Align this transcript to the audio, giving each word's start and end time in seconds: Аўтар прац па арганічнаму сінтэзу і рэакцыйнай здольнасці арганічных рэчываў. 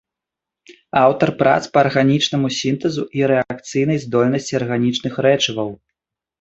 Аўтар 1.01 1.29
прац 1.41 1.57
па 1.75 1.81
арганічнаму 1.85 2.47
сінтэзу 2.61 3.03
і 3.21 3.29
рэакцыйнай 3.35 4.03
здольнасці 4.09 4.53
арганічных 4.65 5.13
рэчываў. 5.31 5.69